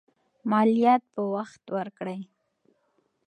[0.49, 2.19] مالیات په وخت ورکړئ.